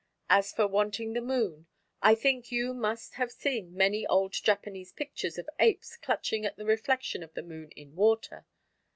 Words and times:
As 0.31 0.51
for 0.51 0.65
wanting 0.65 1.13
the 1.13 1.21
Moon 1.21 1.67
I 2.01 2.15
think 2.15 2.45
that 2.45 2.51
you 2.51 2.73
must 2.73 3.13
have 3.13 3.31
seen 3.31 3.75
many 3.75 4.03
old 4.07 4.31
Japanese 4.33 4.91
pictures 4.91 5.37
of 5.37 5.47
apes 5.59 5.95
clutching 5.95 6.43
at 6.43 6.57
the 6.57 6.65
reflection 6.65 7.21
of 7.21 7.35
the 7.35 7.43
Moon 7.43 7.69
in 7.75 7.95
water. 7.95 8.47